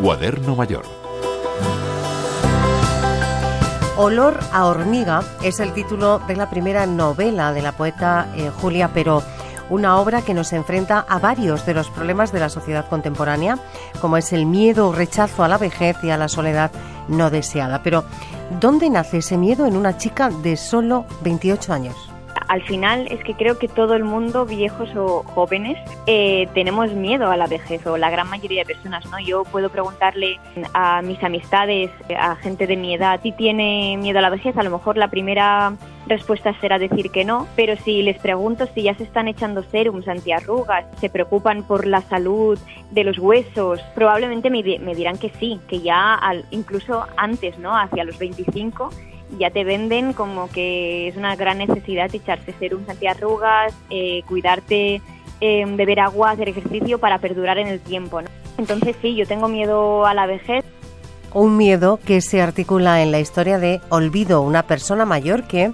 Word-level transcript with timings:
Cuaderno 0.00 0.56
Mayor. 0.56 0.84
Olor 3.98 4.40
a 4.50 4.64
hormiga 4.64 5.22
es 5.42 5.60
el 5.60 5.74
título 5.74 6.20
de 6.20 6.36
la 6.36 6.48
primera 6.48 6.86
novela 6.86 7.52
de 7.52 7.60
la 7.60 7.72
poeta 7.72 8.32
eh, 8.34 8.50
Julia 8.60 8.94
Peró 8.94 9.22
una 9.68 9.98
obra 9.98 10.22
que 10.22 10.32
nos 10.32 10.54
enfrenta 10.54 11.04
a 11.06 11.18
varios 11.18 11.66
de 11.66 11.74
los 11.74 11.90
problemas 11.90 12.32
de 12.32 12.40
la 12.40 12.48
sociedad 12.48 12.88
contemporánea, 12.88 13.58
como 14.00 14.16
es 14.16 14.32
el 14.32 14.46
miedo 14.46 14.88
o 14.88 14.92
rechazo 14.92 15.44
a 15.44 15.48
la 15.48 15.58
vejez 15.58 15.96
y 16.02 16.10
a 16.10 16.16
la 16.16 16.28
soledad 16.28 16.72
no 17.08 17.30
deseada. 17.30 17.82
Pero, 17.82 18.04
¿dónde 18.58 18.88
nace 18.88 19.18
ese 19.18 19.36
miedo 19.36 19.66
en 19.66 19.76
una 19.76 19.98
chica 19.98 20.30
de 20.30 20.56
solo 20.56 21.04
28 21.22 21.72
años? 21.72 22.09
Al 22.50 22.62
final 22.62 23.06
es 23.12 23.22
que 23.22 23.34
creo 23.34 23.60
que 23.60 23.68
todo 23.68 23.94
el 23.94 24.02
mundo, 24.02 24.44
viejos 24.44 24.90
o 24.96 25.22
jóvenes, 25.22 25.78
eh, 26.08 26.48
tenemos 26.52 26.90
miedo 26.92 27.30
a 27.30 27.36
la 27.36 27.46
vejez 27.46 27.86
o 27.86 27.96
la 27.96 28.10
gran 28.10 28.28
mayoría 28.28 28.64
de 28.64 28.74
personas, 28.74 29.06
¿no? 29.08 29.20
Yo 29.20 29.44
puedo 29.44 29.68
preguntarle 29.70 30.40
a 30.74 31.00
mis 31.00 31.22
amistades, 31.22 31.92
a 32.18 32.34
gente 32.34 32.66
de 32.66 32.76
mi 32.76 32.92
edad, 32.92 33.20
si 33.22 33.30
tiene 33.30 33.96
miedo 33.98 34.18
a 34.18 34.22
la 34.22 34.30
vejez, 34.30 34.56
a 34.56 34.64
lo 34.64 34.70
mejor 34.70 34.96
la 34.96 35.06
primera 35.06 35.76
respuesta 36.08 36.52
será 36.60 36.80
decir 36.80 37.12
que 37.12 37.24
no, 37.24 37.46
pero 37.54 37.76
si 37.76 38.02
les 38.02 38.18
pregunto 38.18 38.66
si 38.74 38.82
ya 38.82 38.96
se 38.96 39.04
están 39.04 39.28
echando 39.28 39.62
serums 39.62 40.08
antiarrugas, 40.08 40.86
se 40.98 41.08
preocupan 41.08 41.62
por 41.62 41.86
la 41.86 42.00
salud 42.00 42.58
de 42.90 43.04
los 43.04 43.16
huesos, 43.20 43.80
probablemente 43.94 44.50
me, 44.50 44.64
dirán 44.64 45.18
que 45.18 45.30
sí, 45.38 45.60
que 45.68 45.82
ya 45.82 46.18
incluso 46.50 47.06
antes, 47.16 47.60
¿no? 47.60 47.78
Hacia 47.78 48.02
los 48.02 48.18
25 48.18 48.90
ya 49.38 49.50
te 49.50 49.64
venden 49.64 50.12
como 50.12 50.48
que 50.48 51.08
es 51.08 51.16
una 51.16 51.36
gran 51.36 51.58
necesidad 51.58 52.14
echarse 52.14 52.52
serum 52.58 52.82
antiarrugas, 52.88 53.74
eh, 53.90 54.22
cuidarte, 54.26 55.00
eh, 55.40 55.64
beber 55.66 56.00
agua, 56.00 56.30
hacer 56.30 56.48
ejercicio 56.48 56.98
para 56.98 57.18
perdurar 57.18 57.58
en 57.58 57.68
el 57.68 57.80
tiempo. 57.80 58.22
¿no? 58.22 58.28
Entonces 58.58 58.96
sí, 59.00 59.14
yo 59.14 59.26
tengo 59.26 59.48
miedo 59.48 60.06
a 60.06 60.14
la 60.14 60.26
vejez. 60.26 60.64
Un 61.32 61.56
miedo 61.56 61.98
que 62.04 62.20
se 62.20 62.42
articula 62.42 63.02
en 63.02 63.12
la 63.12 63.20
historia 63.20 63.58
de 63.58 63.80
Olvido, 63.88 64.42
una 64.42 64.64
persona 64.64 65.04
mayor 65.04 65.44
que 65.44 65.72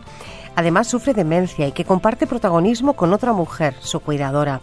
además 0.54 0.88
sufre 0.88 1.14
demencia 1.14 1.66
y 1.66 1.72
que 1.72 1.84
comparte 1.84 2.26
protagonismo 2.26 2.94
con 2.94 3.12
otra 3.12 3.32
mujer, 3.32 3.74
su 3.80 4.00
cuidadora. 4.00 4.60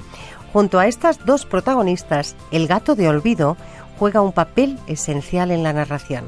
Junto 0.52 0.80
a 0.80 0.88
estas 0.88 1.26
dos 1.26 1.46
protagonistas, 1.46 2.36
el 2.52 2.68
gato 2.68 2.96
de 2.96 3.08
Olvido 3.08 3.58
juega 3.98 4.22
un 4.22 4.34
papel 4.34 4.78
esencial 4.88 5.50
en 5.50 5.64
la 5.64 5.74
narración. 5.74 6.26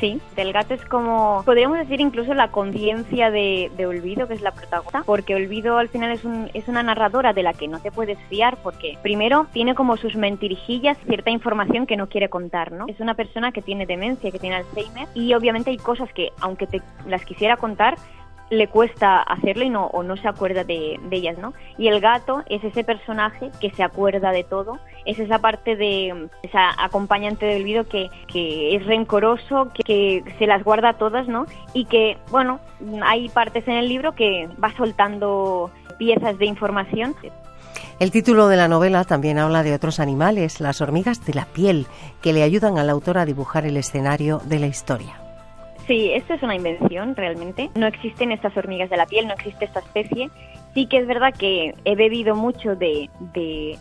Sí, 0.00 0.20
del 0.34 0.52
gato 0.52 0.74
es 0.74 0.84
como, 0.84 1.42
podríamos 1.46 1.78
decir 1.78 2.00
incluso 2.00 2.34
la 2.34 2.50
conciencia 2.50 3.30
de, 3.30 3.70
Olvido, 3.86 4.28
que 4.28 4.34
es 4.34 4.42
la 4.42 4.52
protagonista, 4.52 5.02
porque 5.06 5.34
Olvido 5.34 5.78
al 5.78 5.88
final 5.88 6.10
es, 6.10 6.24
un, 6.24 6.50
es 6.52 6.68
una 6.68 6.82
narradora 6.82 7.32
de 7.32 7.42
la 7.42 7.54
que 7.54 7.66
no 7.66 7.80
te 7.80 7.90
puedes 7.90 8.18
fiar, 8.28 8.58
porque 8.62 8.98
primero 9.02 9.46
tiene 9.52 9.74
como 9.74 9.96
sus 9.96 10.16
mentirijillas 10.16 10.98
cierta 11.06 11.30
información 11.30 11.86
que 11.86 11.96
no 11.96 12.08
quiere 12.08 12.28
contar, 12.28 12.72
¿no? 12.72 12.86
Es 12.88 13.00
una 13.00 13.14
persona 13.14 13.52
que 13.52 13.62
tiene 13.62 13.86
demencia, 13.86 14.30
que 14.30 14.38
tiene 14.38 14.56
Alzheimer, 14.56 15.08
y 15.14 15.32
obviamente 15.32 15.70
hay 15.70 15.78
cosas 15.78 16.12
que, 16.12 16.30
aunque 16.40 16.66
te 16.66 16.82
las 17.06 17.24
quisiera 17.24 17.56
contar, 17.56 17.96
le 18.50 18.68
cuesta 18.68 19.22
hacerlo 19.22 19.64
y 19.64 19.70
no, 19.70 19.86
o 19.86 20.02
no 20.02 20.16
se 20.16 20.28
acuerda 20.28 20.64
de, 20.64 20.98
ellas, 21.10 21.38
¿no? 21.38 21.52
Y 21.78 21.88
el 21.88 22.00
gato 22.00 22.42
es 22.48 22.62
ese 22.62 22.84
personaje 22.84 23.50
que 23.60 23.70
se 23.70 23.82
acuerda 23.82 24.30
de 24.30 24.44
todo, 24.44 24.78
es 25.04 25.18
esa 25.18 25.38
parte 25.38 25.76
de 25.76 26.28
esa 26.42 26.70
acompañante 26.82 27.46
del 27.46 27.64
video 27.64 27.88
que, 27.88 28.08
que 28.28 28.76
es 28.76 28.86
rencoroso, 28.86 29.70
que, 29.74 30.22
se 30.38 30.46
las 30.46 30.62
guarda 30.62 30.94
todas, 30.94 31.26
¿no? 31.28 31.46
Y 31.72 31.86
que, 31.86 32.18
bueno, 32.30 32.60
hay 33.04 33.28
partes 33.28 33.66
en 33.66 33.74
el 33.74 33.88
libro 33.88 34.12
que 34.12 34.48
va 34.62 34.74
soltando 34.76 35.70
piezas 35.98 36.38
de 36.38 36.46
información. 36.46 37.14
El 37.98 38.10
título 38.10 38.48
de 38.48 38.56
la 38.56 38.68
novela 38.68 39.04
también 39.04 39.38
habla 39.38 39.62
de 39.62 39.74
otros 39.74 40.00
animales, 40.00 40.60
las 40.60 40.80
hormigas 40.80 41.24
de 41.24 41.34
la 41.34 41.46
piel, 41.46 41.86
que 42.20 42.34
le 42.34 42.42
ayudan 42.42 42.78
al 42.78 42.90
autor 42.90 43.18
a 43.18 43.24
dibujar 43.24 43.64
el 43.64 43.76
escenario 43.78 44.40
de 44.44 44.58
la 44.58 44.66
historia. 44.66 45.25
Sí, 45.86 46.10
esto 46.12 46.34
es 46.34 46.42
una 46.42 46.56
invención 46.56 47.14
realmente. 47.14 47.70
No 47.76 47.86
existen 47.86 48.32
estas 48.32 48.56
hormigas 48.56 48.90
de 48.90 48.96
la 48.96 49.06
piel, 49.06 49.28
no 49.28 49.34
existe 49.34 49.66
esta 49.66 49.80
especie. 49.80 50.30
Sí 50.74 50.86
que 50.86 50.98
es 50.98 51.06
verdad 51.06 51.32
que 51.32 51.74
he 51.84 51.94
bebido 51.94 52.34
mucho 52.34 52.74
de, 52.74 53.08
de, 53.32 53.78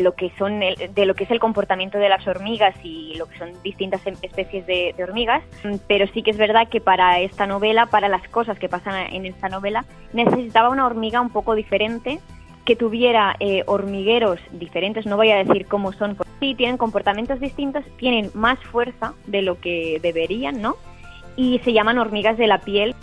lo 0.00 0.14
que 0.14 0.32
son 0.38 0.58
de 0.60 1.06
lo 1.06 1.14
que 1.14 1.24
es 1.24 1.30
el 1.30 1.38
comportamiento 1.38 1.98
de 1.98 2.08
las 2.08 2.26
hormigas 2.26 2.74
y 2.82 3.14
lo 3.14 3.26
que 3.26 3.38
son 3.38 3.50
distintas 3.62 4.04
em, 4.06 4.14
especies 4.22 4.66
de, 4.66 4.94
hormigas, 5.02 5.42
pero 5.86 6.06
sí 6.08 6.22
que 6.22 6.32
es 6.32 6.36
verdad 6.36 6.68
que 6.68 6.80
para 6.80 7.20
esta 7.20 7.46
novela, 7.46 7.86
para 7.86 8.08
las 8.08 8.26
cosas 8.28 8.58
que 8.58 8.68
pasan 8.68 9.12
en 9.12 9.24
esta 9.24 9.48
novela, 9.48 9.84
necesitaba 10.12 10.68
una 10.68 10.86
hormiga 10.86 11.20
un 11.20 11.30
poco 11.30 11.54
diferente 11.54 12.20
que 12.64 12.76
tuviera 12.76 13.36
eh, 13.40 13.62
hormigueros 13.66 14.38
diferentes, 14.52 15.06
no 15.06 15.16
voy 15.16 15.30
a 15.30 15.42
decir 15.42 15.66
cómo 15.66 15.92
son, 15.92 16.16
sí 16.38 16.54
tienen 16.54 16.76
comportamientos 16.76 17.40
distintos, 17.40 17.84
tienen 17.96 18.30
más 18.34 18.58
fuerza 18.64 19.14
de 19.26 19.42
lo 19.42 19.58
que 19.58 19.98
deberían, 20.02 20.60
¿no? 20.60 20.76
Y 21.40 21.58
se 21.60 21.72
llaman 21.72 21.98
Hormigas 21.98 22.36
de 22.36 22.46
la 22.46 22.58
piel. 22.58 22.94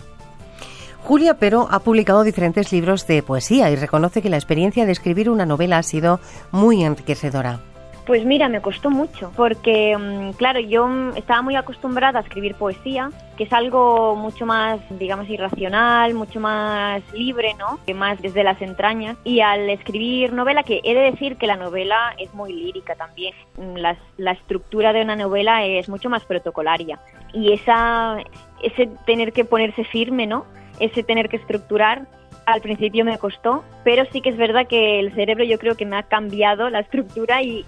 Julia 1.02 1.34
Pero 1.34 1.66
ha 1.70 1.80
publicado 1.80 2.22
diferentes 2.22 2.72
libros 2.72 3.06
de 3.06 3.22
poesía 3.22 3.70
y 3.70 3.76
reconoce 3.76 4.22
que 4.22 4.30
la 4.30 4.36
experiencia 4.36 4.86
de 4.86 4.92
escribir 4.92 5.28
una 5.28 5.46
novela 5.46 5.78
ha 5.78 5.82
sido 5.82 6.20
muy 6.52 6.84
enriquecedora. 6.84 7.60
Pues 8.08 8.24
mira, 8.24 8.48
me 8.48 8.62
costó 8.62 8.88
mucho, 8.88 9.32
porque 9.36 9.94
mm, 9.94 10.30
claro, 10.38 10.60
yo 10.60 10.88
estaba 11.14 11.42
muy 11.42 11.56
acostumbrada 11.56 12.20
a 12.20 12.22
escribir 12.22 12.54
poesía, 12.54 13.10
que 13.36 13.44
es 13.44 13.52
algo 13.52 14.16
mucho 14.16 14.46
más, 14.46 14.80
digamos, 14.98 15.28
irracional, 15.28 16.14
mucho 16.14 16.40
más 16.40 17.02
libre, 17.12 17.52
¿no? 17.58 17.78
Que 17.84 17.92
más 17.92 18.18
desde 18.22 18.42
las 18.44 18.62
entrañas. 18.62 19.18
Y 19.24 19.40
al 19.40 19.68
escribir 19.68 20.32
novela, 20.32 20.62
que 20.62 20.80
he 20.84 20.94
de 20.94 21.02
decir 21.02 21.36
que 21.36 21.46
la 21.46 21.56
novela 21.56 22.14
es 22.16 22.32
muy 22.32 22.50
lírica 22.54 22.94
también, 22.94 23.34
mm, 23.58 23.76
la, 23.76 23.98
la 24.16 24.32
estructura 24.32 24.94
de 24.94 25.02
una 25.02 25.14
novela 25.14 25.66
es 25.66 25.90
mucho 25.90 26.08
más 26.08 26.24
protocolaria. 26.24 26.98
Y 27.34 27.52
esa, 27.52 28.16
ese 28.62 28.88
tener 29.04 29.34
que 29.34 29.44
ponerse 29.44 29.84
firme, 29.84 30.26
¿no? 30.26 30.46
Ese 30.80 31.02
tener 31.02 31.28
que 31.28 31.36
estructurar, 31.36 32.06
al 32.48 32.62
principio 32.62 33.04
me 33.04 33.18
costó, 33.18 33.62
pero 33.84 34.04
sí 34.10 34.22
que 34.22 34.30
es 34.30 34.38
verdad 34.38 34.66
que 34.66 35.00
el 35.00 35.14
cerebro 35.14 35.44
yo 35.44 35.58
creo 35.58 35.76
que 35.76 35.84
me 35.84 35.98
ha 35.98 36.04
cambiado 36.04 36.70
la 36.70 36.80
estructura 36.80 37.42
y, 37.42 37.66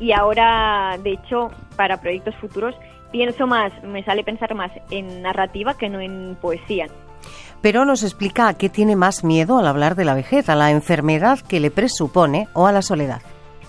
y, 0.00 0.12
ahora, 0.12 0.98
de 1.02 1.12
hecho, 1.12 1.50
para 1.76 2.00
proyectos 2.00 2.34
futuros 2.36 2.74
pienso 3.10 3.46
más, 3.46 3.70
me 3.84 4.02
sale 4.02 4.24
pensar 4.24 4.54
más 4.54 4.70
en 4.90 5.20
narrativa 5.20 5.76
que 5.76 5.90
no 5.90 6.00
en 6.00 6.38
poesía. 6.40 6.86
Pero 7.60 7.84
nos 7.84 8.02
explica 8.02 8.48
a 8.48 8.54
qué 8.54 8.70
tiene 8.70 8.96
más 8.96 9.24
miedo 9.24 9.58
al 9.58 9.66
hablar 9.66 9.94
de 9.94 10.06
la 10.06 10.14
vejez, 10.14 10.48
a 10.48 10.56
la 10.56 10.70
enfermedad 10.70 11.40
que 11.40 11.60
le 11.60 11.70
presupone 11.70 12.48
o 12.54 12.66
a 12.66 12.72
la 12.72 12.80
soledad. 12.80 13.20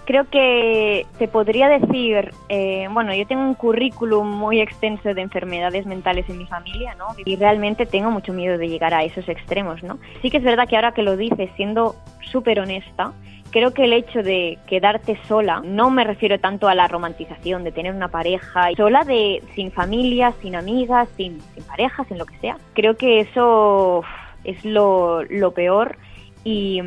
Creo 0.06 0.30
que 0.30 1.06
te 1.18 1.30
podría 1.30 1.70
decir, 1.70 2.32
eh, 2.50 2.88
bueno, 2.92 3.14
yo 3.14 3.26
tengo 3.26 3.42
un 3.42 3.54
currículum 3.54 4.28
muy 4.28 4.60
extenso 4.60 5.14
de 5.14 5.22
enfermedades 5.22 5.86
mentales 5.86 6.30
en 6.30 6.40
mi 6.40 6.46
familia, 6.46 6.94
¿no? 6.96 7.08
Y 7.26 7.38
realmente 7.38 7.86
tengo 7.86 8.12
mucho 8.12 8.34
miedo 8.34 8.58
de 8.58 8.68
llegar 8.68 8.94
a 8.94 9.04
esos 9.04 9.30
extremos, 9.30 9.82
¿no? 9.82 10.00
Sí 10.22 10.30
que 10.30 10.38
es 10.38 10.44
verdad 10.44 10.68
que 10.68 10.76
ahora 10.76 10.94
que 10.94 11.04
lo 11.04 11.16
dices, 11.16 11.50
siendo 11.56 11.96
súper 12.32 12.60
honesta, 12.60 13.14
creo 13.54 13.74
que 13.74 13.86
el 13.86 13.94
hecho 13.94 14.24
de 14.24 14.58
quedarte 14.68 15.18
sola, 15.28 15.62
no 15.64 15.90
me 15.90 16.04
refiero 16.04 16.38
tanto 16.40 16.68
a 16.68 16.76
la 16.76 16.88
romantización 16.88 17.64
de 17.64 17.72
tener 17.72 17.94
una 17.94 18.10
pareja, 18.10 18.72
sola 18.76 19.06
de 19.06 19.42
sin 19.56 19.72
familia, 19.72 20.34
sin 20.42 20.56
amigas, 20.56 21.08
sin, 21.16 21.40
sin 21.54 21.64
pareja, 21.64 22.04
sin 22.06 22.18
lo 22.18 22.26
que 22.26 22.38
sea. 22.40 22.58
Creo 22.74 22.98
que 22.98 23.22
eso 23.22 24.04
es 24.44 24.66
lo, 24.66 25.24
lo 25.24 25.52
peor 25.54 25.98
y, 26.44 26.82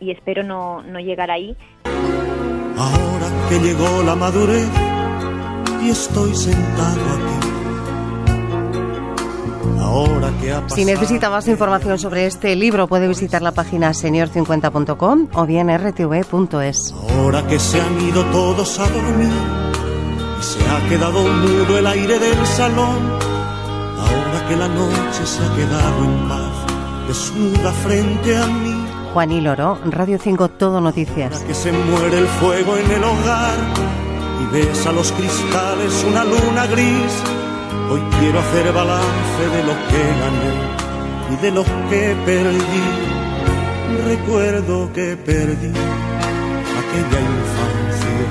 y 0.00 0.10
espero 0.10 0.42
no, 0.42 0.82
no 0.82 0.98
llegar 1.00 1.30
ahí. 1.30 1.56
Ahora 2.78 3.28
que 3.48 3.58
llegó 3.58 4.02
la 4.04 4.14
madurez 4.14 4.68
y 5.82 5.90
estoy 5.90 6.34
sentado 6.34 7.00
aquí. 7.14 7.48
Ahora 9.80 10.30
que 10.40 10.52
ha 10.52 10.68
Si 10.68 10.84
necesita 10.84 11.28
más 11.28 11.48
información 11.48 11.98
sobre 11.98 12.26
este 12.26 12.54
libro, 12.54 12.86
puede 12.86 13.08
visitar 13.08 13.42
la 13.42 13.50
página 13.50 13.90
senior50.com 13.90 15.28
o 15.34 15.46
bien 15.46 15.76
rtv.es. 15.76 16.94
Ahora 17.16 17.44
que 17.48 17.58
se 17.58 17.80
han 17.80 18.00
ido 18.00 18.24
todos 18.26 18.78
a 18.78 18.88
dormir 18.88 19.32
y 20.38 20.42
se 20.42 20.60
ha 20.70 20.88
quedado 20.88 21.20
mudo 21.22 21.78
el 21.78 21.86
aire 21.86 22.18
del 22.20 22.46
salón. 22.46 23.18
Ahora 23.98 24.48
que 24.48 24.56
la 24.56 24.68
noche 24.68 25.26
se 25.26 25.42
ha 25.42 25.56
quedado 25.56 26.04
en 26.04 26.28
paz, 26.28 27.08
desnuda 27.08 27.72
frente 27.72 28.36
a 28.36 28.46
mí 28.46 28.77
Juan 29.18 29.32
y 29.32 29.40
Loro, 29.40 29.80
Radio 29.84 30.16
5 30.22 30.48
Todo 30.50 30.80
Noticias. 30.80 31.40
Que 31.40 31.52
se 31.52 31.72
muere 31.72 32.18
el 32.18 32.26
fuego 32.28 32.76
en 32.76 32.88
el 32.88 33.02
hogar 33.02 33.58
y 34.40 34.54
ves 34.54 34.86
a 34.86 34.92
los 34.92 35.10
cristales 35.10 36.06
una 36.08 36.22
luna 36.22 36.68
gris. 36.68 37.12
Hoy 37.90 38.00
quiero 38.20 38.38
hacer 38.38 38.72
balance 38.72 39.42
de 39.56 39.64
lo 39.64 39.72
que 39.88 40.02
gané 40.22 40.54
y 41.32 41.36
de 41.42 41.50
lo 41.50 41.64
que 41.90 42.16
perdí. 42.24 42.86
Recuerdo 44.06 44.92
que 44.92 45.16
perdí 45.16 45.72
aquella 46.80 47.20
infancia 47.34 48.22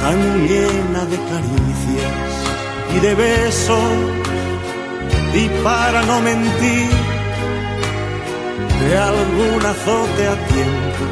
tan 0.00 0.48
llena 0.48 1.04
de 1.04 1.16
caricias 1.30 2.12
y 2.92 2.98
de 2.98 3.14
besos. 3.14 3.92
Y 5.32 5.48
para 5.62 6.02
no 6.02 6.20
mentir, 6.22 7.05
de 8.80 8.98
algún 8.98 9.60
azote 9.64 10.22
a 10.28 10.36
tiempo. 10.54 11.04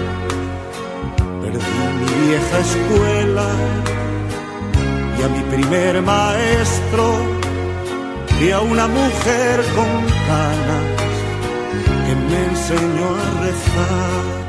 Perdí 1.43 1.81
mi 2.01 2.27
vieja 2.27 2.59
escuela 2.59 3.49
y 5.19 5.23
a 5.23 5.29
mi 5.29 5.43
primer 5.55 6.03
maestro 6.03 7.05
y 8.41 8.51
a 8.51 8.61
una 8.61 8.87
mujer 8.87 9.65
con 9.77 9.91
canas 10.29 10.87
que 12.07 12.15
me 12.29 12.45
enseñó 12.51 13.09
a 13.15 13.43
rezar. 13.45 14.44